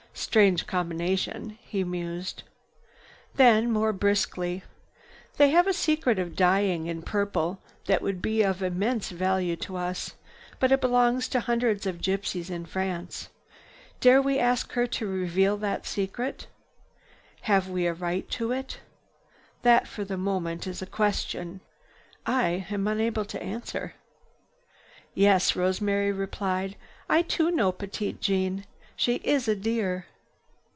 Strange 0.13 0.67
combination," 0.67 1.57
he 1.63 1.83
mused. 1.83 2.43
Then, 3.35 3.71
more 3.71 3.91
briskly, 3.91 4.61
"They 5.37 5.49
have 5.49 5.67
a 5.67 5.73
secret 5.73 6.19
of 6.19 6.35
dyeing 6.35 6.85
in 6.85 7.01
purple 7.01 7.59
that 7.85 8.01
would 8.01 8.21
be 8.21 8.41
of 8.43 8.61
immense 8.61 9.09
value 9.09 9.55
to 9.57 9.77
us. 9.77 10.13
But 10.59 10.71
it 10.71 10.81
belongs 10.81 11.27
to 11.29 11.39
hundreds 11.39 11.87
of 11.87 11.97
gypsies 12.01 12.51
in 12.51 12.65
France. 12.65 13.29
Dare 13.99 14.21
we 14.21 14.37
ask 14.37 14.73
her 14.73 14.85
to 14.87 15.07
reveal 15.07 15.57
that 15.57 15.87
secret? 15.87 16.45
Have 17.43 17.67
we 17.69 17.87
a 17.87 17.93
right 17.93 18.29
to 18.31 18.51
it? 18.51 18.79
That, 19.63 19.87
for 19.87 20.03
the 20.03 20.17
moment, 20.17 20.67
is 20.67 20.81
a 20.81 20.85
question. 20.85 21.61
I 22.25 22.67
am 22.69 22.87
unable 22.87 23.25
to 23.25 23.41
answer." 23.41 23.95
"Yes," 25.15 25.55
Rosemary 25.55 26.11
replied, 26.11 26.75
"I 27.09 27.21
too 27.21 27.49
know 27.49 27.71
Petite 27.71 28.21
Jeanne. 28.21 28.65
She 28.95 29.15
is 29.23 29.47
a 29.47 29.55
dear!" 29.55 30.05